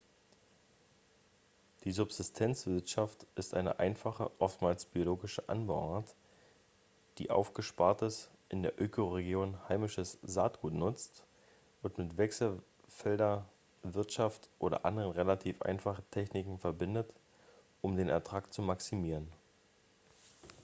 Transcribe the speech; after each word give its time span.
die 1.83 1.91
subsistenzwirtschaft 1.91 3.27
ist 3.35 3.53
eine 3.53 3.77
einfache 3.77 4.31
oftmals 4.39 4.85
biologische 4.87 5.47
anbauart 5.47 6.15
die 7.19 7.29
aufgespartes 7.29 8.27
in 8.49 8.63
der 8.63 8.81
ökoregion 8.81 9.59
heimisches 9.69 10.17
saatgut 10.23 10.73
nutzt 10.73 11.23
und 11.83 11.99
mit 11.99 12.17
wechselfelderwirtschaft 12.17 14.49
oder 14.57 14.85
anderen 14.85 15.11
relativ 15.11 15.61
einfachen 15.61 16.03
techniken 16.09 16.57
verbindet 16.57 17.13
um 17.83 17.95
den 17.95 18.09
ertrag 18.09 18.51
zu 18.51 18.63
maximieren 18.63 19.31